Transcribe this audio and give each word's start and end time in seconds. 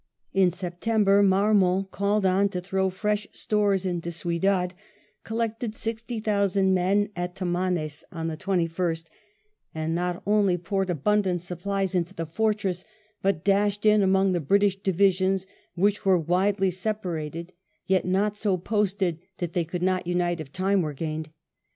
In 0.33 0.49
September 0.49 1.21
Marmont^ 1.21 1.91
called 1.91 2.25
on 2.25 2.49
to 2.49 2.59
throw 2.59 2.89
fresh 2.89 3.27
stores 3.33 3.85
into 3.85 4.09
Ciudad, 4.09 4.73
collected 5.23 5.75
sixty 5.75 6.19
thousand 6.19 6.73
men 6.73 7.09
at 7.15 7.35
Tamanes 7.35 8.03
on 8.11 8.27
the 8.27 8.35
21st, 8.35 9.03
and 9.75 9.93
not 9.93 10.23
only 10.25 10.55
VII 10.55 10.63
MARMONtS 10.71 10.71
ADVANCE, 10.71 10.71
EL 10.71 10.71
BODON 10.71 10.71
155 10.71 10.71
poured 10.71 10.89
abundant 10.89 11.41
supplies 11.81 11.93
into 11.93 12.13
the 12.15 12.25
fortress, 12.25 12.85
but 13.21 13.43
dashed 13.43 13.85
in 13.85 14.01
among 14.01 14.31
the 14.31 14.39
British 14.39 14.81
divisions, 14.81 15.45
which 15.75 16.03
were 16.03 16.17
widely 16.17 16.71
separated, 16.71 17.53
yet 17.85 18.03
not 18.03 18.35
so 18.35 18.57
posted 18.57 19.19
that 19.37 19.53
they 19.53 19.63
could 19.63 19.83
not 19.83 20.07
unite 20.07 20.41
if 20.41 20.51
time 20.51 20.81
were 20.81 20.93
gained. 20.93 21.29